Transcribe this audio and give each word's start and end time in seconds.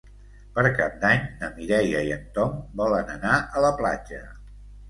Per 0.53 0.63
Cap 0.77 0.95
d'Any 1.03 1.21
na 1.43 1.51
Mireia 1.59 2.01
i 2.07 2.11
en 2.17 2.25
Tom 2.39 2.57
volen 2.83 3.15
anar 3.19 3.37
a 3.61 3.65
la 3.67 3.75
platja. 3.83 4.27